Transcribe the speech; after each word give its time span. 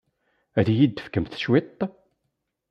Ad 0.59 0.67
iyi-d-tefkemt 0.69 1.33
cwiṭ? 1.41 1.79